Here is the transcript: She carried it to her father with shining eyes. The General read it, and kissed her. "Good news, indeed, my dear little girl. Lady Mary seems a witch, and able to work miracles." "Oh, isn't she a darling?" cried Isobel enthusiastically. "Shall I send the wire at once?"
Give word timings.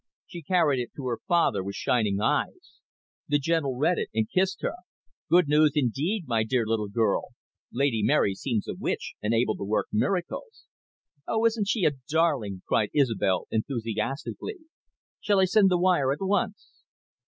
She 0.25 0.41
carried 0.41 0.79
it 0.81 0.89
to 0.95 1.05
her 1.05 1.19
father 1.27 1.63
with 1.63 1.75
shining 1.75 2.19
eyes. 2.19 2.79
The 3.27 3.37
General 3.37 3.77
read 3.77 3.99
it, 3.99 4.09
and 4.15 4.27
kissed 4.27 4.63
her. 4.63 4.73
"Good 5.29 5.47
news, 5.47 5.73
indeed, 5.75 6.23
my 6.25 6.43
dear 6.43 6.65
little 6.65 6.87
girl. 6.89 7.25
Lady 7.71 8.01
Mary 8.01 8.33
seems 8.33 8.67
a 8.67 8.73
witch, 8.73 9.13
and 9.21 9.31
able 9.31 9.55
to 9.57 9.63
work 9.63 9.89
miracles." 9.91 10.65
"Oh, 11.27 11.45
isn't 11.45 11.67
she 11.67 11.85
a 11.85 11.91
darling?" 12.09 12.63
cried 12.67 12.89
Isobel 12.95 13.45
enthusiastically. 13.51 14.55
"Shall 15.19 15.39
I 15.39 15.45
send 15.45 15.69
the 15.69 15.77
wire 15.77 16.11
at 16.11 16.17
once?" 16.21 16.83